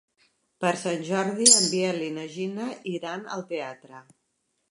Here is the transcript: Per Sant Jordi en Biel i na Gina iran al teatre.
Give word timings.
Per 0.63 0.69
Sant 0.83 1.03
Jordi 1.09 1.49
en 1.57 1.67
Biel 1.75 2.01
i 2.07 2.09
na 2.17 2.25
Gina 2.37 2.71
iran 2.95 3.23
al 3.37 3.47
teatre. 3.55 4.01